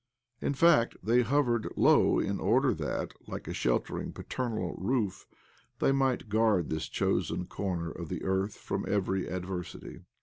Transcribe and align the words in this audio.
In 0.41 0.55
fact, 0.55 0.97
they 1.03 1.21
hovered 1.21 1.71
low 1.77 2.17
in 2.17 2.39
order 2.39 2.73
that, 2.73 3.13
like 3.29 3.47
a 3.47 3.53
sheltering, 3.53 4.13
paternal 4.13 4.73
roof, 4.79 5.27
they 5.77 5.91
might 5.91 6.27
guard 6.27 6.71
this 6.71 6.89
chosen 6.89 7.45
corner 7.45 7.91
of 7.91 8.09
the 8.09 8.23
earth 8.23 8.55
from 8.55 8.83
every 8.87 9.27
adversity. 9.27 9.99